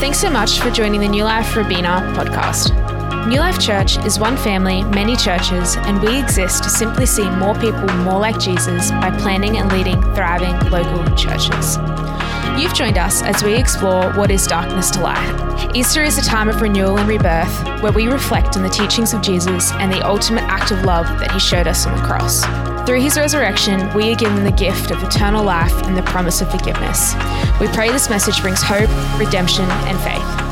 [0.00, 2.70] Thanks so much for joining the New Life Robina podcast.
[3.28, 7.54] New Life Church is one family, many churches, and we exist to simply see more
[7.56, 11.76] people more like Jesus by planning and leading thriving local churches.
[12.58, 15.76] You've joined us as we explore what is darkness to light.
[15.76, 19.20] Easter is a time of renewal and rebirth where we reflect on the teachings of
[19.20, 22.69] Jesus and the ultimate act of love that he showed us on the cross.
[22.86, 26.50] Through his resurrection, we are given the gift of eternal life and the promise of
[26.50, 27.14] forgiveness.
[27.60, 28.88] We pray this message brings hope,
[29.18, 30.50] redemption, and faith.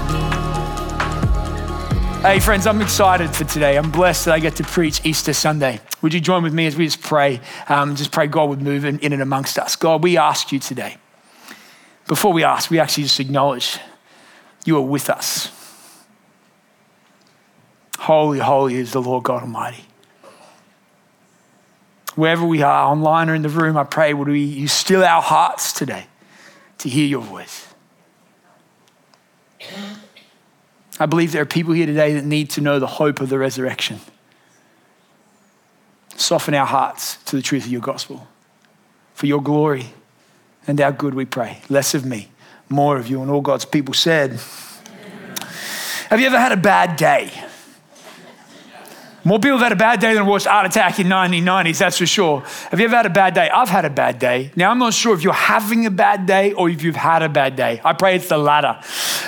[2.22, 3.78] Hey, friends, I'm excited for today.
[3.78, 5.80] I'm blessed that I get to preach Easter Sunday.
[6.02, 7.40] Would you join with me as we just pray?
[7.68, 9.74] Um, just pray God would move in, in and amongst us.
[9.74, 10.98] God, we ask you today.
[12.06, 13.78] Before we ask, we actually just acknowledge
[14.66, 15.50] you are with us.
[17.98, 19.87] Holy, holy is the Lord God Almighty.
[22.18, 25.22] Wherever we are, online or in the room, I pray, would we, you still our
[25.22, 26.08] hearts today
[26.78, 27.72] to hear your voice?
[30.98, 33.38] I believe there are people here today that need to know the hope of the
[33.38, 34.00] resurrection.
[36.16, 38.26] Soften our hearts to the truth of your gospel.
[39.14, 39.92] For your glory
[40.66, 41.60] and our good, we pray.
[41.68, 42.32] Less of me,
[42.68, 43.22] more of you.
[43.22, 44.40] And all God's people said,
[46.10, 47.30] Have you ever had a bad day?
[49.24, 52.06] More people have had a bad day than watched Art Attack in 1990s, that's for
[52.06, 52.40] sure.
[52.70, 53.50] Have you ever had a bad day?
[53.50, 54.52] I've had a bad day.
[54.54, 57.28] Now, I'm not sure if you're having a bad day or if you've had a
[57.28, 57.80] bad day.
[57.84, 58.78] I pray it's the latter.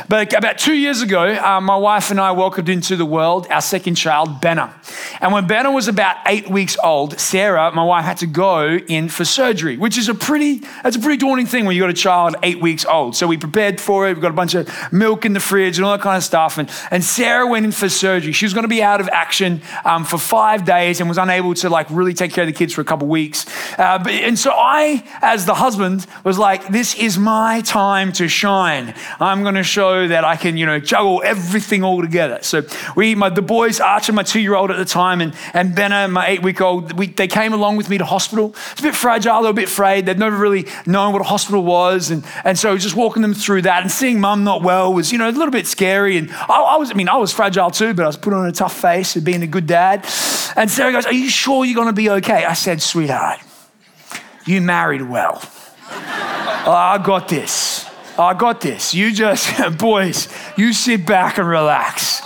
[0.08, 3.60] But about two years ago, uh, my wife and I welcomed into the world our
[3.60, 4.72] second child, Benna.
[5.20, 9.08] And when Benna was about eight weeks old, Sarah, my wife, had to go in
[9.08, 11.94] for surgery, which is a pretty, that's a pretty daunting thing when you've got a
[11.94, 13.16] child eight weeks old.
[13.16, 14.14] So we prepared for it.
[14.14, 16.58] We've got a bunch of milk in the fridge and all that kind of stuff.
[16.58, 18.32] And, and Sarah went in for surgery.
[18.32, 21.54] She was going to be out of action um, for five days and was unable
[21.54, 23.46] to like really take care of the kids for a couple weeks.
[23.78, 28.28] Uh, but, and so I, as the husband, was like, this is my time to
[28.28, 28.94] shine.
[29.18, 32.38] I'm going to show that I can, you know, juggle everything all together.
[32.42, 32.62] So
[32.96, 36.98] we, my, the boys, Archer, my two-year-old at the time, and, and Benna, my eight-week-old,
[36.98, 38.54] we, they came along with me to hospital.
[38.72, 40.06] It's a bit fragile, they're a bit afraid.
[40.06, 42.10] They'd never really known what a hospital was.
[42.10, 45.18] And, and so just walking them through that and seeing mum not well was, you
[45.18, 46.16] know, a little bit scary.
[46.16, 48.46] And I, I was, I mean, I was fragile too, but I was putting on
[48.46, 50.04] a tough face of being a good dad.
[50.56, 52.44] And Sarah goes, Are you sure you're going to be okay?
[52.44, 53.40] I said, Sweetheart,
[54.44, 55.40] you married well.
[55.90, 57.89] oh, I got this.
[58.20, 58.94] I got this.
[58.94, 62.20] You just, boys, you sit back and relax.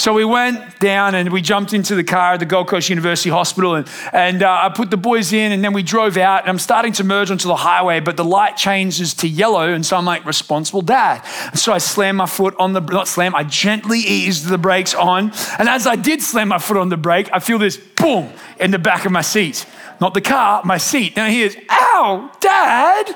[0.00, 3.30] So we went down and we jumped into the car at the Gold Coast University
[3.30, 6.48] Hospital and, and uh, I put the boys in and then we drove out and
[6.48, 9.96] I'm starting to merge onto the highway, but the light changes to yellow and so
[9.96, 11.24] I'm like, responsible dad.
[11.50, 14.94] And so I slam my foot on the, not slam, I gently eased the brakes
[14.94, 15.32] on.
[15.58, 18.70] And as I did slam my foot on the brake, I feel this boom in
[18.70, 19.66] the back of my seat.
[20.00, 21.16] Not the car, my seat.
[21.16, 23.14] Now here's, ow, dad.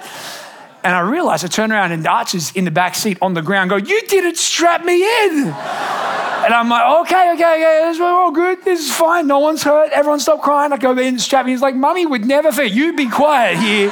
[0.87, 3.71] And I realized I turned around and Archer's in the back seat on the ground,
[3.71, 5.53] go, You didn't strap me in.
[6.47, 8.65] And I'm like, okay, okay, okay, we're all good.
[8.65, 9.27] This is fine.
[9.27, 9.91] No one's hurt.
[9.91, 10.73] Everyone stop crying.
[10.73, 11.51] I go in, strap me.
[11.51, 12.71] He's like, Mummy would never fit.
[12.71, 13.89] You be quiet here.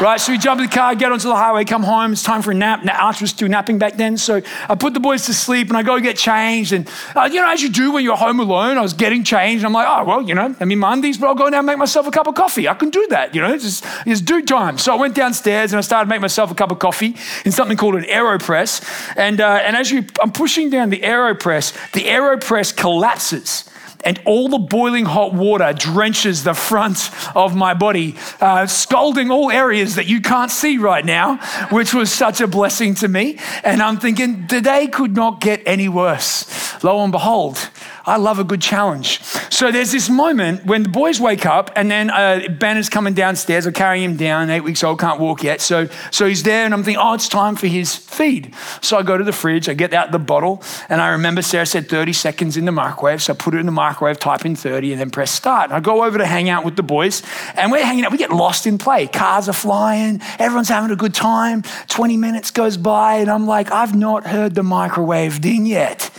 [0.00, 0.18] right?
[0.18, 2.12] So we jump in the car, get onto the highway, come home.
[2.12, 2.82] It's time for a nap.
[2.82, 4.16] Now, Archer was still napping back then.
[4.16, 6.72] So I put the boys to sleep and I go get changed.
[6.72, 9.62] And, uh, you know, as you do when you're home alone, I was getting changed.
[9.62, 11.66] I'm like, oh, well, you know, I'm in my undies, but I'll go now and
[11.66, 12.68] make myself a cup of coffee.
[12.68, 14.78] I can do that, you know, just, just do time.
[14.78, 17.76] So I went downstairs and I started making myself a cup of coffee in something
[17.76, 19.14] called an AeroPress.
[19.14, 23.68] And, uh, and as you, I'm pushing down the AeroPress, the AeroPress collapses
[24.04, 29.50] and all the boiling hot water drenches the front of my body, uh, scalding all
[29.50, 31.38] areas that you can't see right now,
[31.72, 33.36] which was such a blessing to me.
[33.64, 36.84] And I'm thinking, today could not get any worse.
[36.84, 37.68] Lo and behold,
[38.08, 39.22] I love a good challenge.
[39.50, 43.12] So there's this moment when the boys wake up, and then uh, Ben is coming
[43.12, 43.66] downstairs.
[43.66, 45.60] I carry him down, eight weeks old, can't walk yet.
[45.60, 48.54] So, so he's there, and I'm thinking, oh, it's time for his feed.
[48.80, 51.66] So I go to the fridge, I get out the bottle, and I remember Sarah
[51.66, 53.22] said 30 seconds in the microwave.
[53.22, 55.64] So I put it in the microwave, type in 30, and then press start.
[55.64, 57.22] And I go over to hang out with the boys,
[57.56, 58.12] and we're hanging out.
[58.12, 59.06] We get lost in play.
[59.06, 61.62] Cars are flying, everyone's having a good time.
[61.88, 66.10] 20 minutes goes by, and I'm like, I've not heard the microwave ding yet.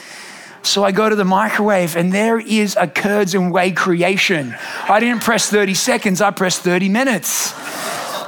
[0.61, 4.55] So I go to the microwave and there is a curds and whey creation.
[4.87, 7.53] I didn't press 30 seconds, I pressed 30 minutes.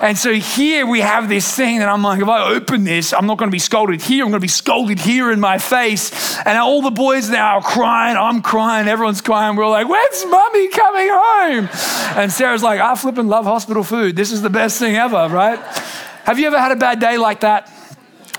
[0.01, 3.27] And so here we have this thing that I'm like, if I open this, I'm
[3.27, 4.25] not going to be scolded here.
[4.25, 6.37] I'm going to be scolded here in my face.
[6.39, 8.17] And all the boys now are crying.
[8.17, 8.87] I'm crying.
[8.87, 9.55] Everyone's crying.
[9.55, 11.69] We're like, when's mommy coming home?
[12.19, 14.15] And Sarah's like, I flipping love hospital food.
[14.15, 15.59] This is the best thing ever, right?
[16.23, 17.69] Have you ever had a bad day like that?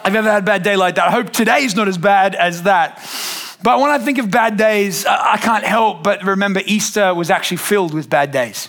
[0.02, 1.06] Have you ever had a bad day like that?
[1.06, 2.98] I hope today's not as bad as that.
[3.62, 7.58] But when I think of bad days, I can't help but remember Easter was actually
[7.58, 8.68] filled with bad days.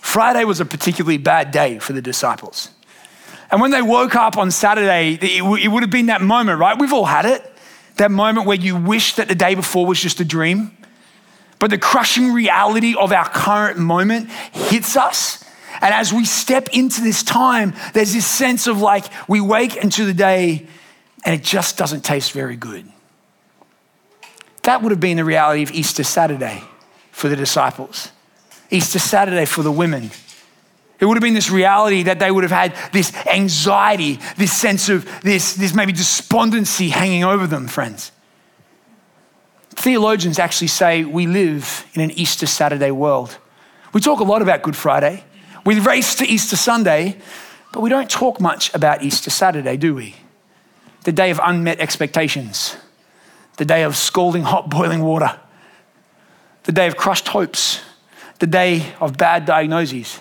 [0.00, 2.70] Friday was a particularly bad day for the disciples.
[3.50, 6.78] And when they woke up on Saturday, it would have been that moment, right?
[6.78, 7.44] We've all had it.
[7.96, 10.76] That moment where you wish that the day before was just a dream.
[11.58, 15.44] But the crushing reality of our current moment hits us.
[15.80, 20.04] And as we step into this time, there's this sense of like we wake into
[20.04, 20.66] the day
[21.24, 22.90] and it just doesn't taste very good.
[24.68, 26.62] That would have been the reality of Easter Saturday
[27.10, 28.12] for the disciples,
[28.68, 30.10] Easter Saturday for the women.
[31.00, 34.90] It would have been this reality that they would have had this anxiety, this sense
[34.90, 38.12] of this, this maybe despondency hanging over them, friends.
[39.70, 43.38] Theologians actually say we live in an Easter Saturday world.
[43.94, 45.24] We talk a lot about Good Friday.
[45.64, 47.16] We race to Easter Sunday,
[47.72, 50.16] but we don't talk much about Easter Saturday, do we?
[51.04, 52.76] The day of unmet expectations,
[53.58, 55.38] the day of scalding hot boiling water,
[56.62, 57.82] the day of crushed hopes,
[58.38, 60.20] the day of bad diagnoses,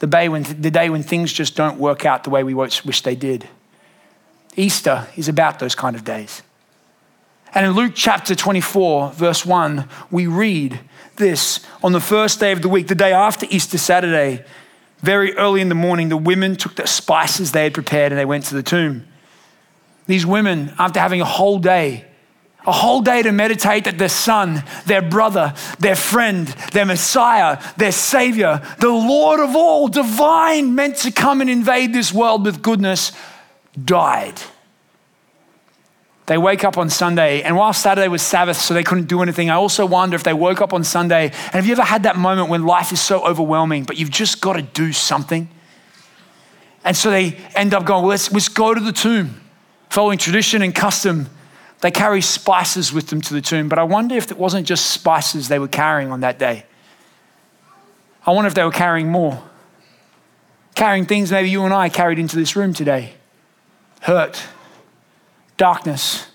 [0.00, 3.00] the day when, the day when things just don't work out the way we wish
[3.02, 3.48] they did.
[4.56, 6.42] Easter is about those kind of days.
[7.54, 10.80] And in Luke chapter 24, verse 1, we read
[11.16, 14.44] this on the first day of the week, the day after Easter Saturday,
[14.98, 18.24] very early in the morning, the women took the spices they had prepared and they
[18.24, 19.06] went to the tomb.
[20.06, 22.06] These women, after having a whole day,
[22.66, 27.92] a whole day to meditate that their son, their brother, their friend, their Messiah, their
[27.92, 33.12] Savior, the Lord of all, divine, meant to come and invade this world with goodness,
[33.82, 34.40] died.
[36.26, 39.50] They wake up on Sunday, and while Saturday was Sabbath, so they couldn't do anything,
[39.50, 41.24] I also wonder if they woke up on Sunday.
[41.24, 44.40] And have you ever had that moment when life is so overwhelming, but you've just
[44.40, 45.48] got to do something?
[46.84, 49.40] And so they end up going, well, let's, let's go to the tomb.
[49.88, 51.28] Following tradition and custom,
[51.80, 53.68] they carry spices with them to the tomb.
[53.68, 56.64] But I wonder if it wasn't just spices they were carrying on that day.
[58.26, 59.42] I wonder if they were carrying more.
[60.74, 63.14] Carrying things maybe you and I carried into this room today
[64.02, 64.42] hurt,
[65.58, 66.26] darkness,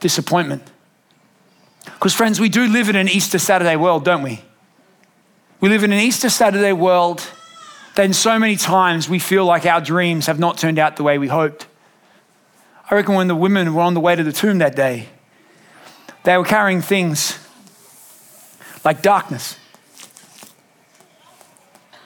[0.00, 0.62] disappointment.
[1.84, 4.42] Because, friends, we do live in an Easter Saturday world, don't we?
[5.60, 7.26] We live in an Easter Saturday world
[7.94, 11.02] that in so many times we feel like our dreams have not turned out the
[11.02, 11.66] way we hoped.
[12.90, 15.08] I reckon when the women were on the way to the tomb that day,
[16.24, 17.38] they were carrying things
[18.84, 19.58] like darkness.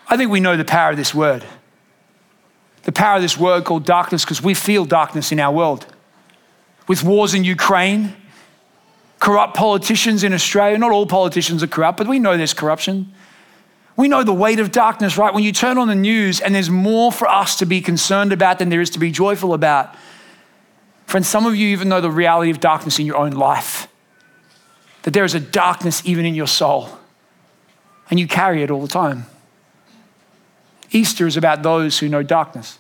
[0.09, 1.45] I think we know the power of this word.
[2.83, 5.87] The power of this word called darkness because we feel darkness in our world
[6.89, 8.15] with wars in Ukraine,
[9.21, 10.77] corrupt politicians in Australia.
[10.79, 13.13] Not all politicians are corrupt, but we know there's corruption.
[13.97, 15.33] We know the weight of darkness, right?
[15.33, 18.59] When you turn on the news and there's more for us to be concerned about
[18.59, 19.95] than there is to be joyful about.
[21.13, 23.87] Friends, some of you even know the reality of darkness in your own life,
[25.03, 26.89] that there is a darkness even in your soul,
[28.09, 29.27] and you carry it all the time.
[30.91, 32.79] Easter is about those who know darkness.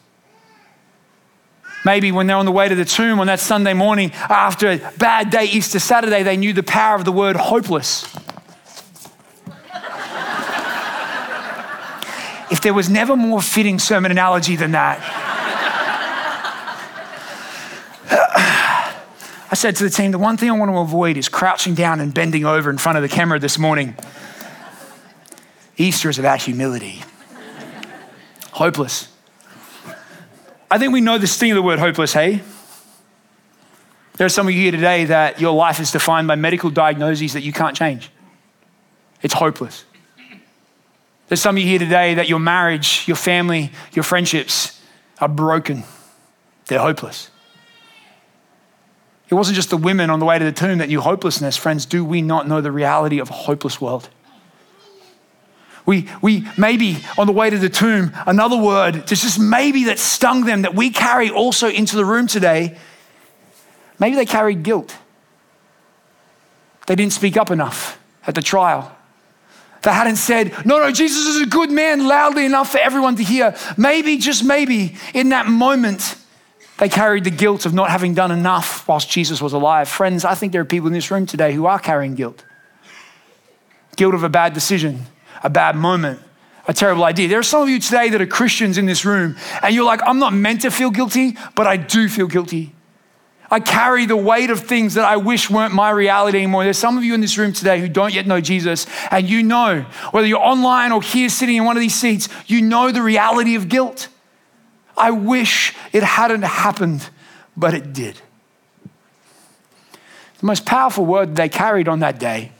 [1.84, 4.78] Maybe when they're on the way to the tomb on that Sunday morning after a
[4.96, 8.04] bad day, Easter Saturday, they knew the power of the word hopeless.
[12.50, 15.31] if there was never more fitting sermon analogy than that,
[19.52, 22.00] I said to the team, the one thing I want to avoid is crouching down
[22.00, 23.94] and bending over in front of the camera this morning.
[25.76, 27.02] Easter is about humility.
[28.52, 29.08] Hopeless.
[30.70, 32.40] I think we know the sting of the word hopeless, hey?
[34.16, 37.34] There are some of you here today that your life is defined by medical diagnoses
[37.34, 38.10] that you can't change.
[39.20, 39.84] It's hopeless.
[41.28, 44.80] There's some of you here today that your marriage, your family, your friendships
[45.18, 45.84] are broken.
[46.68, 47.28] They're hopeless.
[49.32, 51.56] It wasn't just the women on the way to the tomb that knew hopelessness.
[51.56, 54.10] Friends, do we not know the reality of a hopeless world?
[55.86, 60.44] We, we maybe on the way to the tomb, another word, just maybe that stung
[60.44, 62.76] them that we carry also into the room today.
[63.98, 64.94] Maybe they carried guilt.
[66.86, 68.94] They didn't speak up enough at the trial.
[69.80, 73.24] They hadn't said, No, no, Jesus is a good man loudly enough for everyone to
[73.24, 73.56] hear.
[73.78, 76.16] Maybe, just maybe, in that moment,
[76.82, 79.88] they carried the guilt of not having done enough whilst Jesus was alive.
[79.88, 82.44] Friends, I think there are people in this room today who are carrying guilt
[83.94, 85.06] guilt of a bad decision,
[85.44, 86.18] a bad moment,
[86.66, 87.28] a terrible idea.
[87.28, 90.00] There are some of you today that are Christians in this room, and you're like,
[90.04, 92.74] I'm not meant to feel guilty, but I do feel guilty.
[93.48, 96.64] I carry the weight of things that I wish weren't my reality anymore.
[96.64, 99.44] There's some of you in this room today who don't yet know Jesus, and you
[99.44, 103.02] know, whether you're online or here sitting in one of these seats, you know the
[103.02, 104.08] reality of guilt.
[104.96, 107.08] I wish it hadn't happened,
[107.56, 108.20] but it did.
[110.38, 112.52] The most powerful word they carried on that day,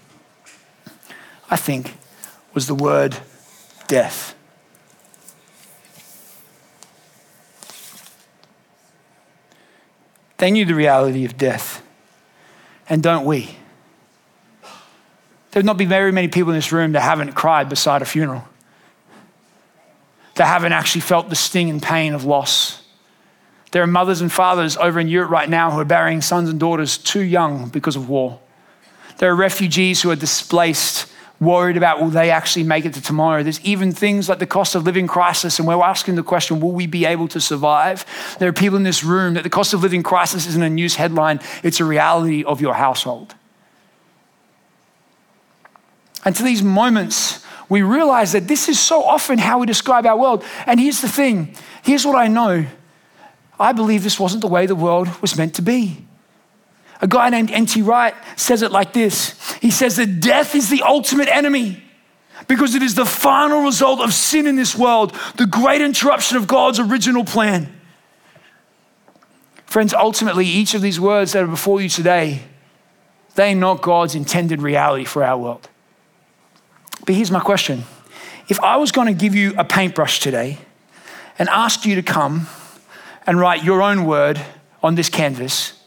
[1.51, 1.97] I think,
[2.55, 3.17] was the word
[3.89, 4.35] death.
[10.39, 11.83] They knew the reality of death.
[12.89, 13.57] And don't we?
[15.53, 18.05] There would not be very many people in this room that haven't cried beside a
[18.05, 18.45] funeral,
[20.35, 22.83] that haven't actually felt the sting and pain of loss.
[23.73, 26.61] There are mothers and fathers over in Europe right now who are burying sons and
[26.61, 28.39] daughters too young because of war.
[29.19, 31.13] There are refugees who are displaced
[31.43, 33.43] worried about will they actually make it to tomorrow.
[33.43, 36.71] There's even things like the cost of living crisis, and we're asking the question will
[36.71, 38.07] we be able to survive?
[38.39, 40.95] There are people in this room that the cost of living crisis isn't a news
[40.95, 43.35] headline, it's a reality of your household.
[46.25, 50.17] And to these moments, we realize that this is so often how we describe our
[50.17, 50.45] world.
[50.67, 52.67] And here's the thing here's what I know
[53.59, 56.05] I believe this wasn't the way the world was meant to be.
[57.01, 57.81] A guy named N.T.
[57.81, 61.83] Wright says it like this He says that death is the ultimate enemy
[62.47, 66.47] because it is the final result of sin in this world, the great interruption of
[66.47, 67.73] God's original plan.
[69.65, 72.43] Friends, ultimately, each of these words that are before you today,
[73.35, 75.71] they are not God's intended reality for our world.
[77.05, 77.85] But here's my question
[78.49, 80.59] if I was going to give you a paintbrush today
[81.39, 82.47] and ask you to come
[83.27, 84.41] and write your own word
[84.83, 85.81] on this canvas,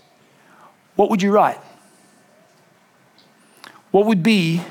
[0.96, 1.60] what would you write?
[3.92, 4.62] What would be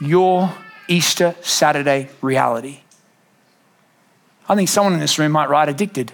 [0.00, 0.52] your
[0.88, 2.80] Easter Saturday reality?
[4.48, 6.12] I think someone in this room might write addicted.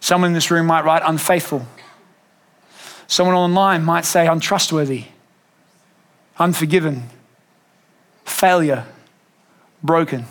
[0.00, 1.66] Someone in this room might write unfaithful.
[3.06, 5.04] Someone online might say untrustworthy,
[6.38, 7.10] unforgiven,
[8.30, 8.86] failure,
[9.82, 10.24] broken.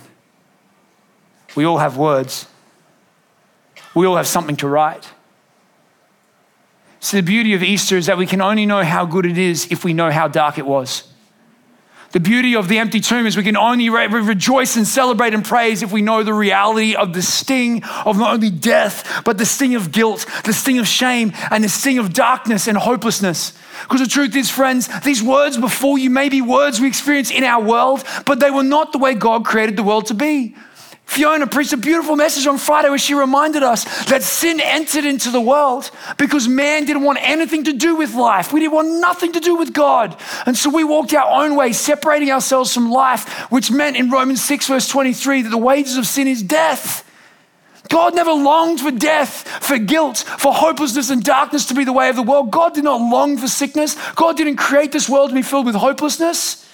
[1.56, 2.48] We all have words.
[3.96, 5.10] We all have something to write.
[7.00, 9.72] So, the beauty of Easter is that we can only know how good it is
[9.72, 11.09] if we know how dark it was.
[12.12, 15.46] The beauty of the empty tomb is we can only re- rejoice and celebrate and
[15.46, 19.46] praise if we know the reality of the sting of not only death, but the
[19.46, 23.54] sting of guilt, the sting of shame, and the sting of darkness and hopelessness.
[23.84, 27.44] Because the truth is, friends, these words before you may be words we experience in
[27.44, 30.56] our world, but they were not the way God created the world to be.
[31.10, 35.32] Fiona preached a beautiful message on Friday where she reminded us that sin entered into
[35.32, 35.90] the world
[36.20, 38.54] because man didn't want anything to do with life.
[38.54, 40.16] We didn't want nothing to do with God.
[40.46, 44.44] And so we walked our own way, separating ourselves from life, which meant in Romans
[44.44, 47.04] 6, verse 23, that the wages of sin is death.
[47.90, 52.10] God never longed for death, for guilt, for hopelessness and darkness to be the way
[52.10, 52.52] of the world.
[52.52, 53.98] God did not long for sickness.
[54.12, 56.70] God didn't create this world to be filled with hopelessness.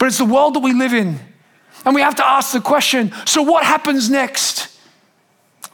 [0.00, 1.20] But it's the world that we live in
[1.86, 4.76] and we have to ask the question so what happens next?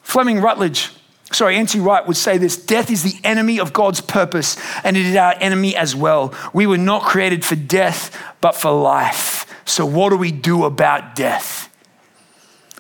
[0.03, 0.91] Fleming Rutledge,
[1.33, 1.81] sorry, N.T.
[1.81, 5.35] Wright would say this death is the enemy of God's purpose, and it is our
[5.41, 6.35] enemy as well.
[6.53, 9.47] We were not created for death, but for life.
[9.65, 11.71] So, what do we do about death?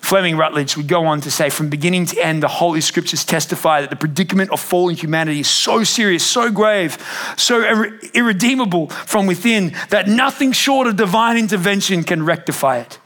[0.02, 3.80] Fleming Rutledge would go on to say, from beginning to end, the Holy Scriptures testify
[3.80, 6.98] that the predicament of fallen humanity is so serious, so grave,
[7.38, 12.98] so irre- irredeemable from within that nothing short of divine intervention can rectify it.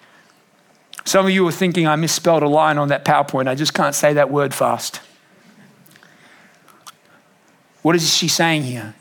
[1.06, 3.46] Some of you are thinking I misspelled a line on that PowerPoint.
[3.46, 5.00] I just can't say that word fast.
[7.82, 8.96] What is she saying here?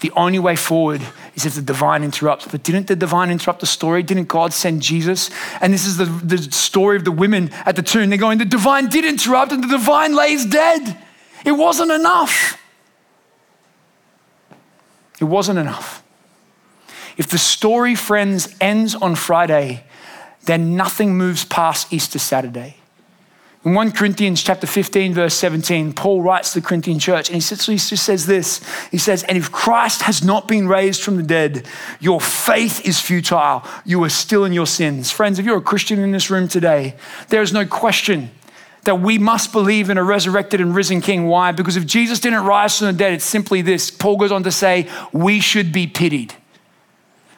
[0.00, 1.00] The only way forward
[1.34, 2.46] is if the divine interrupts.
[2.46, 4.02] But didn't the divine interrupt the story?
[4.02, 5.30] Didn't God send Jesus?
[5.62, 8.10] And this is the, the story of the women at the tomb.
[8.10, 10.98] They're going, the divine did interrupt, and the divine lays dead.
[11.44, 12.60] It wasn't enough.
[15.20, 16.04] It wasn't enough.
[17.16, 19.84] If the story, friends, ends on Friday,
[20.48, 22.76] then nothing moves past Easter Saturday.
[23.64, 27.40] In 1 Corinthians chapter 15, verse 17, Paul writes to the Corinthian church, and he
[27.40, 28.60] just says this.
[28.90, 31.66] He says, And if Christ has not been raised from the dead,
[32.00, 33.62] your faith is futile.
[33.84, 35.10] You are still in your sins.
[35.10, 36.94] Friends, if you're a Christian in this room today,
[37.28, 38.30] there is no question
[38.84, 41.26] that we must believe in a resurrected and risen king.
[41.26, 41.52] Why?
[41.52, 43.90] Because if Jesus didn't rise from the dead, it's simply this.
[43.90, 46.32] Paul goes on to say, We should be pitied.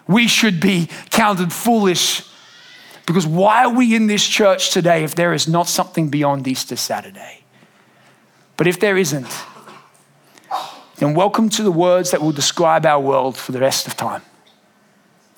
[0.07, 2.30] We should be counted foolish
[3.07, 6.77] because why are we in this church today if there is not something beyond Easter
[6.77, 7.43] Saturday?
[8.57, 9.29] But if there isn't,
[10.97, 14.23] then welcome to the words that will describe our world for the rest of time.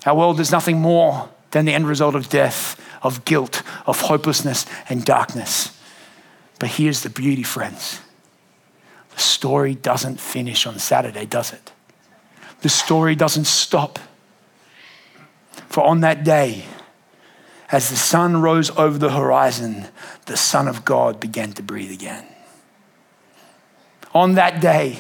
[0.05, 4.67] Our world is nothing more than the end result of death, of guilt, of hopelessness,
[4.89, 5.79] and darkness.
[6.59, 8.01] But here's the beauty, friends
[9.15, 11.73] the story doesn't finish on Saturday, does it?
[12.63, 13.99] The story doesn't stop.
[15.69, 16.65] For on that day,
[17.73, 19.89] as the sun rose over the horizon,
[20.27, 22.27] the Son of God began to breathe again.
[24.15, 24.99] On that day,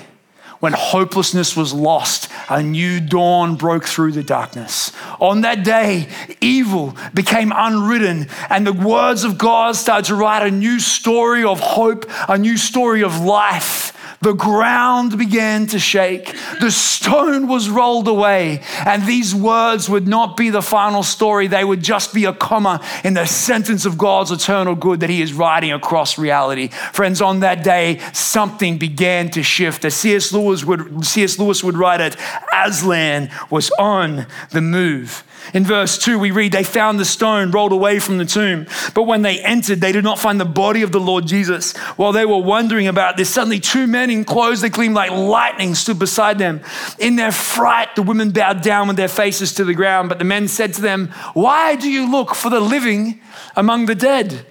[0.59, 4.93] when hopelessness was lost, a new dawn broke through the darkness.
[5.21, 6.09] On that day,
[6.41, 11.59] evil became unwritten, and the words of God started to write a new story of
[11.59, 13.91] hope, a new story of life.
[14.23, 16.35] The ground began to shake.
[16.61, 18.62] The stone was rolled away.
[18.87, 21.49] And these words would not be the final story.
[21.49, 25.23] They would just be a comma in the sentence of God's eternal good that He
[25.23, 26.69] is writing across reality.
[26.69, 29.85] Friends, on that day, something began to shift.
[29.85, 30.33] As C.S.
[30.33, 31.41] Lewis would, C.S.
[31.41, 32.17] Lewis would write it,
[32.52, 35.25] Aslan was on the move.
[35.54, 38.66] In verse 2, we read, They found the stone rolled away from the tomb.
[38.94, 41.76] But when they entered, they did not find the body of the Lord Jesus.
[41.96, 45.75] While they were wondering about this, suddenly two men in clothes that gleamed like lightning
[45.75, 46.61] stood beside them.
[46.99, 50.08] In their fright, the women bowed down with their faces to the ground.
[50.08, 53.20] But the men said to them, Why do you look for the living
[53.56, 54.46] among the dead?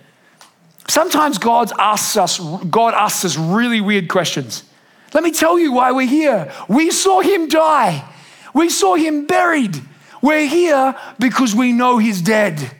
[0.87, 4.63] Sometimes God asks us, God asks us really weird questions.
[5.13, 6.51] Let me tell you why we're here.
[6.67, 8.07] We saw him die.
[8.53, 9.81] We saw him buried.
[10.21, 12.71] We're here because we know he's dead.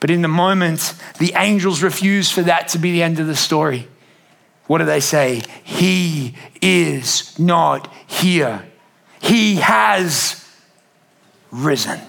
[0.00, 3.36] But in the moment, the angels refuse for that to be the end of the
[3.36, 3.86] story.
[4.66, 5.42] What do they say?
[5.62, 8.64] He is not here.
[9.20, 10.48] He has
[11.50, 12.00] risen.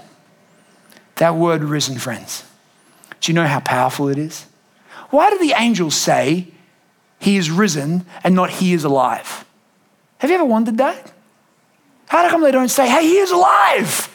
[1.15, 2.45] That word risen, friends.
[3.19, 4.45] Do you know how powerful it is?
[5.09, 6.47] Why do the angels say
[7.19, 9.45] he is risen and not he is alive?
[10.19, 11.11] Have you ever wondered that?
[12.07, 14.10] How come they don't say, hey, he is alive?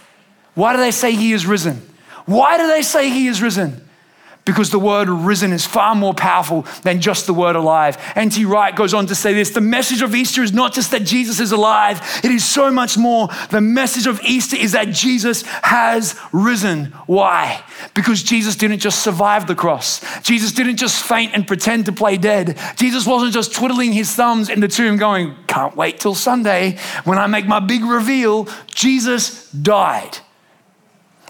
[0.57, 1.83] Why do they say he is risen?
[2.25, 3.83] Why do they say he is risen?
[4.47, 7.99] Because the word risen is far more powerful than just the word alive.
[8.15, 8.45] N.T.
[8.45, 11.41] Wright goes on to say this the message of Easter is not just that Jesus
[11.41, 13.29] is alive, it is so much more.
[13.51, 16.87] The message of Easter is that Jesus has risen.
[17.07, 17.63] Why?
[17.93, 22.17] Because Jesus didn't just survive the cross, Jesus didn't just faint and pretend to play
[22.17, 22.57] dead.
[22.77, 27.19] Jesus wasn't just twiddling his thumbs in the tomb going, Can't wait till Sunday when
[27.19, 28.49] I make my big reveal.
[28.69, 30.19] Jesus died.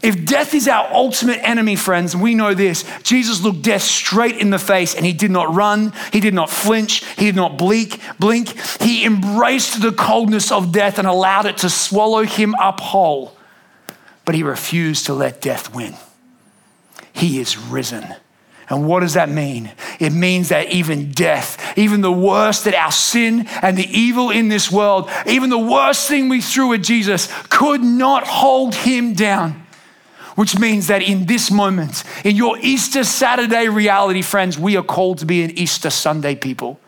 [0.02, 4.50] If death is our ultimate enemy, friends, we know this Jesus looked death straight in
[4.50, 8.00] the face and he did not run, he did not flinch, he did not blink,
[8.18, 8.50] blink.
[8.80, 13.36] He embraced the coldness of death and allowed it to swallow him up whole.
[14.24, 15.94] But he refused to let death win.
[17.12, 18.14] He is risen.
[18.68, 19.70] And what does that mean?
[20.00, 24.48] It means that even death, even the worst that our sin and the evil in
[24.48, 29.65] this world, even the worst thing we threw at Jesus could not hold him down
[30.36, 35.18] which means that in this moment, in your Easter Saturday reality, friends, we are called
[35.18, 36.78] to be an Easter Sunday people.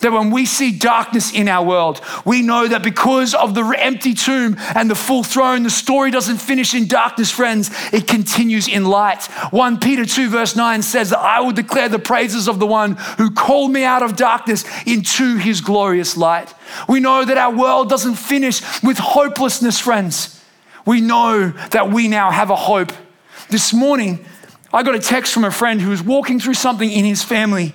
[0.00, 4.14] That when we see darkness in our world, we know that because of the empty
[4.14, 7.70] tomb and the full throne, the story doesn't finish in darkness, friends.
[7.92, 9.24] It continues in light.
[9.50, 12.96] 1 Peter 2, verse 9 says that I will declare the praises of the one
[13.18, 16.54] who called me out of darkness into his glorious light.
[16.88, 20.39] We know that our world doesn't finish with hopelessness, friends.
[20.86, 22.92] We know that we now have a hope.
[23.48, 24.24] This morning,
[24.72, 27.74] I got a text from a friend who was walking through something in his family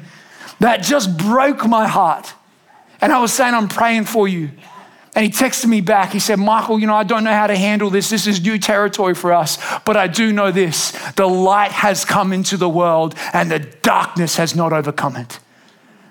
[0.59, 2.33] that just broke my heart.
[3.01, 4.51] And I was saying, I'm praying for you.
[5.15, 6.11] And he texted me back.
[6.11, 8.09] He said, Michael, you know, I don't know how to handle this.
[8.09, 9.57] This is new territory for us.
[9.85, 14.35] But I do know this the light has come into the world and the darkness
[14.35, 15.39] has not overcome it.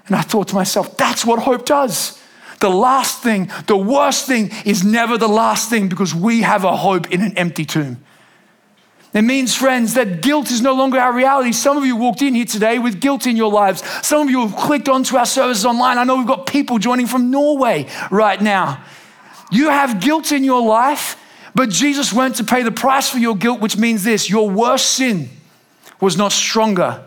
[0.07, 2.21] And I thought to myself, that's what hope does.
[2.65, 6.75] The last thing, the worst thing is never the last thing because we have a
[6.75, 8.03] hope in an empty tomb.
[9.13, 11.53] It means, friends, that guilt is no longer our reality.
[11.53, 13.83] Some of you walked in here today with guilt in your lives.
[14.01, 15.99] Some of you have clicked onto our services online.
[15.99, 18.83] I know we've got people joining from Norway right now.
[19.53, 21.21] You have guilt in your life,
[21.55, 24.93] but Jesus went to pay the price for your guilt, which means this your worst
[24.93, 25.29] sin
[26.01, 27.05] was not stronger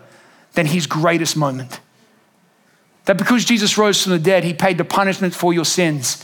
[0.52, 1.80] than his greatest moment.
[3.08, 6.22] That because Jesus rose from the dead, he paid the punishment for your sins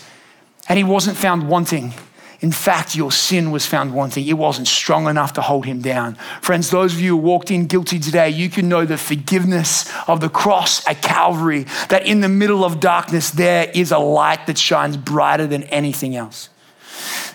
[0.69, 1.95] and he wasn't found wanting.
[2.41, 4.27] In fact, your sin was found wanting.
[4.27, 6.17] It wasn't strong enough to hold him down.
[6.43, 10.21] Friends, those of you who walked in guilty today, you can know the forgiveness of
[10.21, 14.59] the cross at Calvary, that in the middle of darkness, there is a light that
[14.59, 16.51] shines brighter than anything else.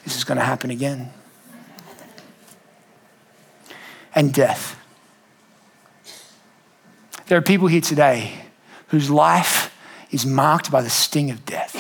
[0.04, 1.12] This is going to happen again.
[4.14, 4.80] And death.
[7.26, 8.44] There are people here today
[8.90, 9.76] whose life
[10.12, 11.76] is marked by the sting of death.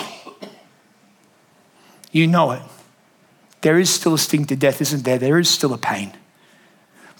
[2.11, 2.61] You know it.
[3.61, 5.17] There is still a sting to death, isn't there?
[5.17, 6.13] There is still a pain.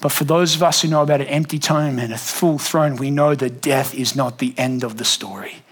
[0.02, 2.96] But for those of us who know about an empty tomb and a full throne,
[2.96, 5.64] we know that death is not the end of the story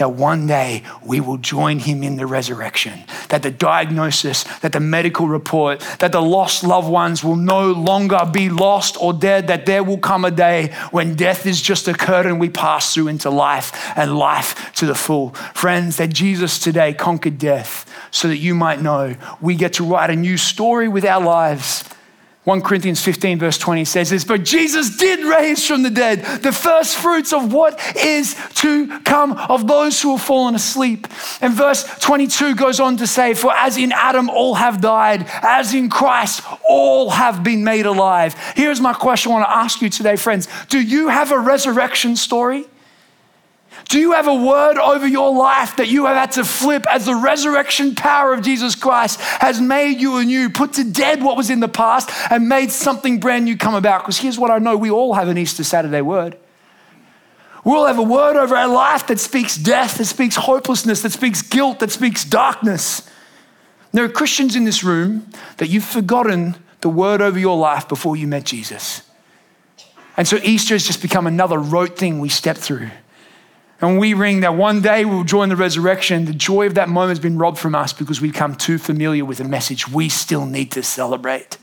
[0.00, 3.04] that one day we will join him in the resurrection.
[3.28, 8.18] That the diagnosis, that the medical report, that the lost loved ones will no longer
[8.32, 11.92] be lost or dead, that there will come a day when death is just a
[11.92, 15.30] curtain we pass through into life and life to the full.
[15.54, 20.08] Friends, that Jesus today conquered death so that you might know we get to write
[20.08, 21.84] a new story with our lives
[22.50, 26.50] 1 Corinthians 15, verse 20 says this, but Jesus did raise from the dead the
[26.50, 31.06] first fruits of what is to come of those who have fallen asleep.
[31.40, 35.74] And verse 22 goes on to say, For as in Adam all have died, as
[35.74, 38.34] in Christ all have been made alive.
[38.56, 40.48] Here's my question I want to ask you today, friends.
[40.68, 42.64] Do you have a resurrection story?
[43.90, 47.06] Do you have a word over your life that you have had to flip as
[47.06, 51.50] the resurrection power of Jesus Christ has made you anew, put to dead what was
[51.50, 54.02] in the past, and made something brand new come about?
[54.02, 56.38] Because here's what I know we all have an Easter Saturday word.
[57.64, 61.10] We all have a word over our life that speaks death, that speaks hopelessness, that
[61.10, 63.10] speaks guilt, that speaks darkness.
[63.90, 68.16] There are Christians in this room that you've forgotten the word over your life before
[68.16, 69.02] you met Jesus.
[70.16, 72.90] And so Easter has just become another rote thing we step through.
[73.80, 77.10] And we ring that one day we'll join the resurrection, the joy of that moment
[77.10, 80.44] has been robbed from us because we've become too familiar with a message we still
[80.44, 81.56] need to celebrate.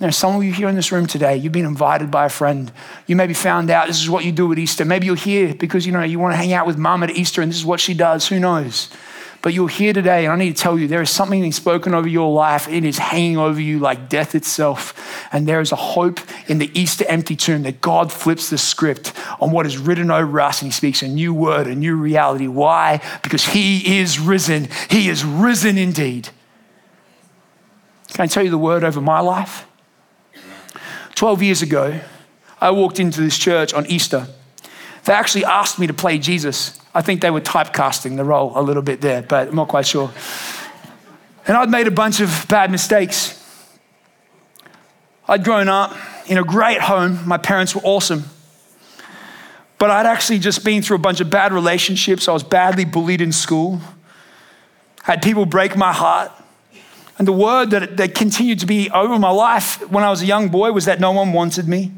[0.00, 2.72] Now, some of you here in this room today, you've been invited by a friend.
[3.06, 4.84] You maybe found out this is what you do at Easter.
[4.84, 7.40] Maybe you're here because you know you want to hang out with mum at Easter
[7.40, 8.26] and this is what she does.
[8.26, 8.90] Who knows?
[9.42, 11.94] But you're here today, and I need to tell you there is something that's spoken
[11.94, 12.68] over your life.
[12.68, 14.94] It is hanging over you like death itself.
[15.32, 19.12] And there is a hope in the Easter empty tomb that God flips the script
[19.40, 22.46] on what is written over us, and He speaks a new word, a new reality.
[22.46, 23.02] Why?
[23.24, 24.68] Because He is risen.
[24.88, 26.28] He is risen indeed.
[28.12, 29.66] Can I tell you the word over my life?
[31.16, 32.00] 12 years ago,
[32.60, 34.28] I walked into this church on Easter.
[35.04, 36.80] They actually asked me to play Jesus.
[36.94, 39.86] I think they were typecasting the role a little bit there, but I'm not quite
[39.86, 40.10] sure.
[41.46, 43.38] And I'd made a bunch of bad mistakes.
[45.26, 45.96] I'd grown up
[46.28, 48.24] in a great home, my parents were awesome.
[49.78, 52.28] But I'd actually just been through a bunch of bad relationships.
[52.28, 53.80] I was badly bullied in school,
[55.02, 56.30] had people break my heart.
[57.18, 60.26] And the word that, that continued to be over my life when I was a
[60.26, 61.92] young boy was that no one wanted me.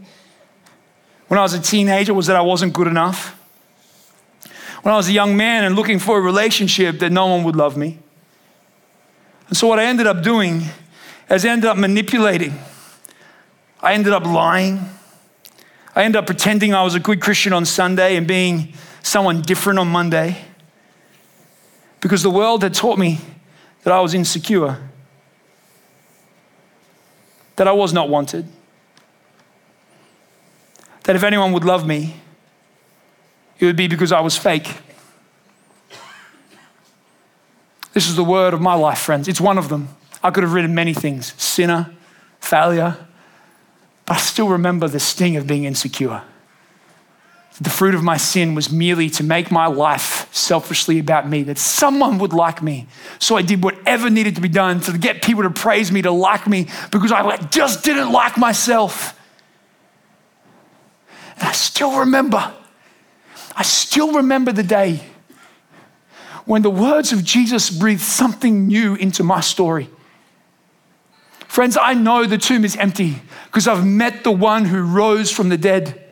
[1.28, 3.38] When I was a teenager, was that I wasn't good enough
[4.84, 7.56] when I was a young man and looking for a relationship that no one would
[7.56, 7.98] love me.
[9.48, 10.64] And so, what I ended up doing
[11.30, 12.58] is I ended up manipulating.
[13.80, 14.86] I ended up lying.
[15.96, 19.78] I ended up pretending I was a good Christian on Sunday and being someone different
[19.78, 20.44] on Monday.
[22.00, 23.20] Because the world had taught me
[23.84, 24.86] that I was insecure,
[27.56, 28.46] that I was not wanted,
[31.04, 32.16] that if anyone would love me,
[33.58, 34.76] it would be because I was fake.
[37.92, 39.28] This is the word of my life, friends.
[39.28, 39.88] It's one of them.
[40.22, 41.94] I could have written many things sinner,
[42.40, 42.96] failure,
[44.06, 46.22] but I still remember the sting of being insecure.
[47.60, 51.56] The fruit of my sin was merely to make my life selfishly about me, that
[51.56, 52.88] someone would like me.
[53.20, 56.10] So I did whatever needed to be done to get people to praise me, to
[56.10, 59.16] like me, because I just didn't like myself.
[61.36, 62.52] And I still remember
[63.56, 65.00] I still remember the day
[66.44, 69.88] when the words of Jesus breathed something new into my story.
[71.46, 75.48] Friends, I know the tomb is empty because I've met the one who rose from
[75.50, 76.03] the dead.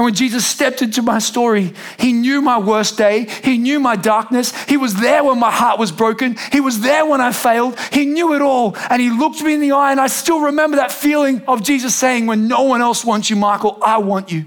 [0.00, 3.26] And when Jesus stepped into my story, he knew my worst day.
[3.44, 4.50] He knew my darkness.
[4.64, 6.38] He was there when my heart was broken.
[6.52, 7.78] He was there when I failed.
[7.92, 8.74] He knew it all.
[8.88, 9.90] And he looked me in the eye.
[9.90, 13.36] And I still remember that feeling of Jesus saying, When no one else wants you,
[13.36, 14.46] Michael, I want you.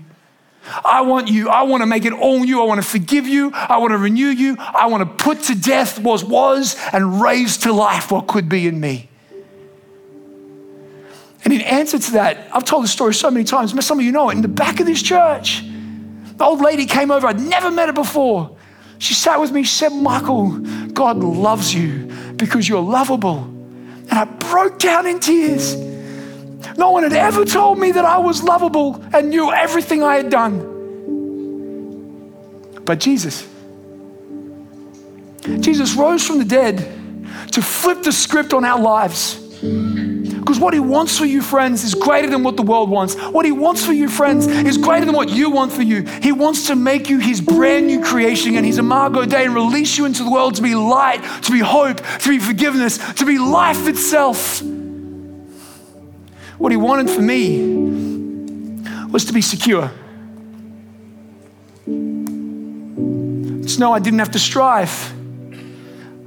[0.84, 1.50] I want you.
[1.50, 2.60] I want to make it all new.
[2.60, 3.52] I want to forgive you.
[3.54, 4.56] I want to renew you.
[4.58, 8.66] I want to put to death what was and raise to life what could be
[8.66, 9.12] in me.
[11.44, 13.74] And in answer to that, I've told this story so many times.
[13.86, 14.36] Some of you know it.
[14.36, 15.64] In the back of this church,
[16.38, 17.28] the old lady came over.
[17.28, 18.56] I'd never met her before.
[18.98, 19.64] She sat with me.
[19.64, 20.58] She said, Michael,
[20.94, 23.40] God loves you because you're lovable.
[23.40, 25.76] And I broke down in tears.
[26.78, 30.30] No one had ever told me that I was lovable and knew everything I had
[30.30, 30.72] done.
[32.86, 33.48] But Jesus.
[35.42, 36.78] Jesus rose from the dead
[37.52, 39.40] to flip the script on our lives.
[40.54, 43.16] Because what he wants for you, friends, is greater than what the world wants.
[43.16, 46.04] What he wants for you, friends, is greater than what you want for you.
[46.22, 49.98] He wants to make you his brand new creation and his Imago Dei and release
[49.98, 53.40] you into the world to be light, to be hope, to be forgiveness, to be
[53.40, 54.62] life itself.
[56.60, 58.38] What he wanted for me
[59.08, 59.92] was to be secure.
[61.88, 65.16] To know I didn't have to strive,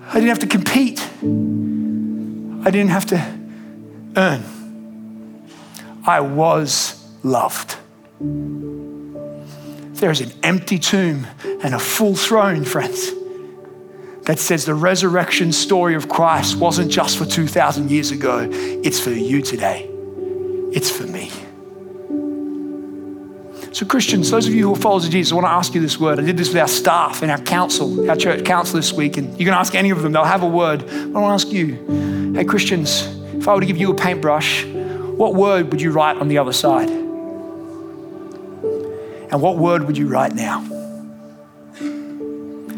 [0.09, 3.36] I didn't have to compete, I didn't have to
[4.17, 4.43] earn.
[6.07, 7.77] I was loved.
[10.01, 11.27] There is an empty tomb
[11.63, 13.13] and a full throne, friends.
[14.25, 19.11] that says the resurrection story of Christ wasn't just for 2,000 years ago, it's for
[19.11, 19.89] you today.
[20.73, 21.31] It's for me.
[23.73, 25.81] So, Christians, those of you who are followers of Jesus, I want to ask you
[25.81, 26.19] this word.
[26.19, 29.39] I did this with our staff and our council, our church council this week, and
[29.39, 30.81] you can ask any of them, they'll have a word.
[30.81, 33.16] But I want to ask you, hey, Christians,
[33.47, 36.39] if I were to give you a paintbrush, what word would you write on the
[36.39, 36.91] other side?
[39.31, 40.65] And what word would you write now?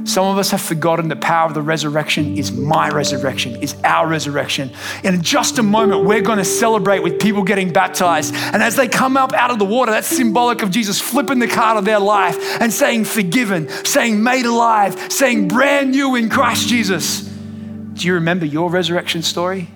[0.04, 4.06] Some of us have forgotten the power of the resurrection is my resurrection, is our
[4.06, 4.70] resurrection.
[5.04, 8.34] And in just a moment, we're going to celebrate with people getting baptized.
[8.34, 11.48] And as they come up out of the water, that's symbolic of Jesus flipping the
[11.48, 16.68] card of their life and saying forgiven, saying made alive, saying brand new in Christ
[16.68, 17.22] Jesus.
[17.22, 19.70] Do you remember your resurrection story?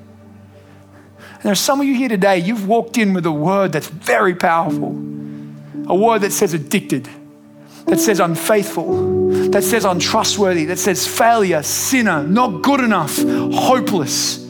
[1.42, 4.34] And there's some of you here today, you've walked in with a word that's very
[4.34, 4.90] powerful,
[5.88, 7.08] a word that says addicted
[7.86, 14.42] that says unfaithful, that says untrustworthy, that says failure, sinner, not good enough, hopeless.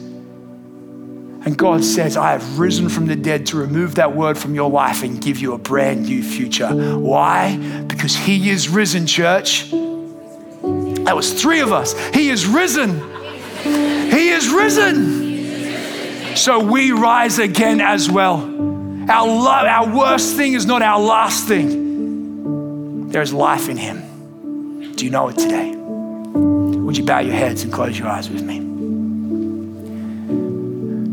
[1.45, 4.69] And God says, I have risen from the dead to remove that word from your
[4.69, 6.69] life and give you a brand new future.
[6.69, 7.57] Why?
[7.87, 9.69] Because He is risen, church.
[9.71, 11.99] That was three of us.
[12.13, 13.01] He is risen.
[13.63, 15.22] He is risen.
[16.35, 18.37] So we rise again as well.
[19.09, 23.09] Our, lo- our worst thing is not our last thing.
[23.09, 24.93] There's life in him.
[24.95, 25.73] Do you know it today?
[25.75, 28.59] Would you bow your heads and close your eyes with me?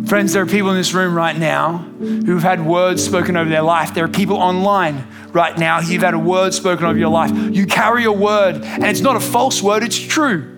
[0.08, 3.62] Friends, there are people in this room right now who've had words spoken over their
[3.62, 3.94] life.
[3.94, 7.30] There are people online right now who've had a word spoken over your life.
[7.32, 10.49] You carry a word, and it's not a false word, it's true.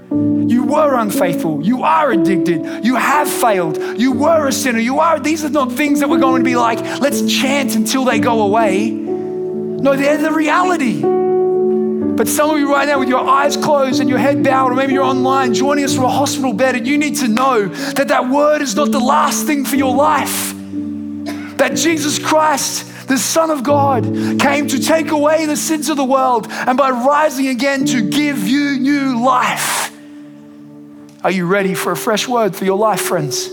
[0.72, 1.62] Were unfaithful.
[1.62, 2.82] You are addicted.
[2.82, 3.76] You have failed.
[4.00, 4.78] You were a sinner.
[4.78, 5.20] You are.
[5.20, 8.40] These are not things that we're going to be like, let's chant until they go
[8.40, 8.90] away.
[8.90, 11.02] No, they're the reality.
[11.02, 14.74] But some of you right now, with your eyes closed and your head bowed, or
[14.74, 18.08] maybe you're online joining us from a hospital bed, and you need to know that
[18.08, 20.54] that word is not the last thing for your life.
[21.58, 24.04] That Jesus Christ, the Son of God,
[24.40, 28.48] came to take away the sins of the world, and by rising again to give
[28.48, 29.91] you new life.
[31.24, 33.50] Are you ready for a fresh word for your life, friends?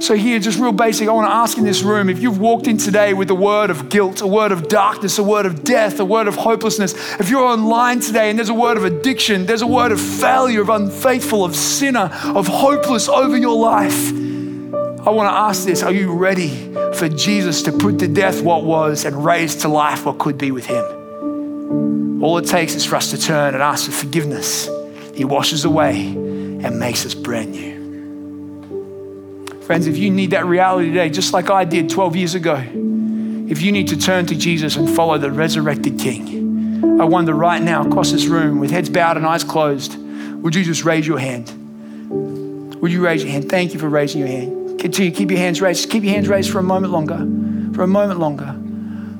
[0.00, 2.66] So, here, just real basic, I want to ask in this room if you've walked
[2.66, 6.00] in today with a word of guilt, a word of darkness, a word of death,
[6.00, 9.62] a word of hopelessness, if you're online today and there's a word of addiction, there's
[9.62, 14.12] a word of failure, of unfaithful, of sinner, of hopeless over your life,
[15.04, 18.64] I want to ask this Are you ready for Jesus to put to death what
[18.64, 22.22] was and raise to life what could be with Him?
[22.22, 24.68] All it takes is for us to turn and ask for forgiveness.
[25.14, 27.72] He washes away and makes us brand new.
[29.62, 33.62] Friends, if you need that reality today, just like I did 12 years ago, if
[33.62, 37.86] you need to turn to Jesus and follow the resurrected King, I wonder right now
[37.86, 39.96] across this room with heads bowed and eyes closed,
[40.42, 41.50] would you just raise your hand?
[42.80, 43.48] Would you raise your hand?
[43.48, 44.80] Thank you for raising your hand.
[44.80, 45.88] Continue, keep your hands raised.
[45.90, 47.18] Keep your hands raised for a moment longer.
[47.74, 48.56] For a moment longer.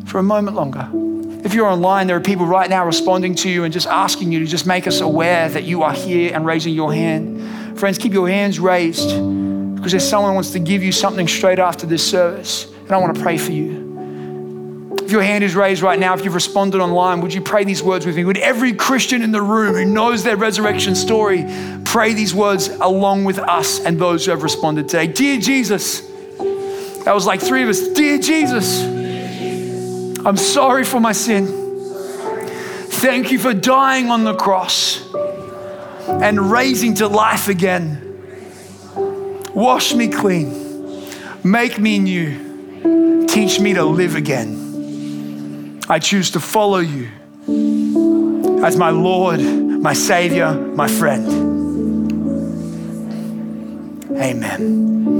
[0.06, 1.01] For a moment longer.
[1.52, 4.38] If you're online, there are people right now responding to you and just asking you
[4.38, 7.78] to just make us aware that you are here and raising your hand.
[7.78, 9.08] Friends, keep your hands raised
[9.74, 12.72] because there's someone wants to give you something straight after this service.
[12.84, 14.96] And I want to pray for you.
[15.02, 17.82] If your hand is raised right now, if you've responded online, would you pray these
[17.82, 18.24] words with me?
[18.24, 21.44] Would every Christian in the room who knows their resurrection story
[21.84, 25.06] pray these words along with us and those who have responded today?
[25.06, 26.00] Dear Jesus,
[27.04, 27.88] that was like three of us.
[27.88, 29.01] Dear Jesus,
[30.24, 31.46] I'm sorry for my sin.
[32.88, 35.12] Thank you for dying on the cross
[36.06, 38.08] and raising to life again.
[39.54, 41.10] Wash me clean.
[41.42, 43.26] Make me new.
[43.26, 45.80] Teach me to live again.
[45.88, 47.08] I choose to follow you
[48.64, 51.50] as my Lord, my Savior, my friend.
[54.16, 55.11] Amen.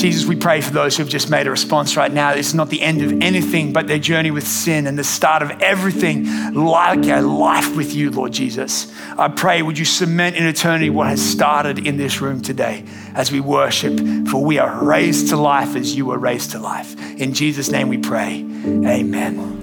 [0.00, 2.32] Jesus, we pray for those who have just made a response right now.
[2.32, 5.50] It's not the end of anything but their journey with sin and the start of
[5.60, 8.90] everything like a life with you, Lord Jesus.
[9.18, 12.82] I pray, would you cement in eternity what has started in this room today
[13.14, 13.98] as we worship?
[14.28, 16.98] For we are raised to life as you were raised to life.
[17.20, 18.38] In Jesus' name we pray.
[18.64, 19.58] Amen.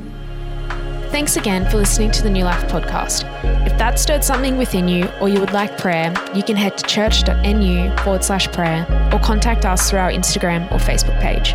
[1.10, 3.57] Thanks again for listening to the New Life podcast.
[3.78, 6.84] If that stirred something within you or you would like prayer, you can head to
[6.88, 11.54] church.nu forward slash prayer or contact us through our Instagram or Facebook page.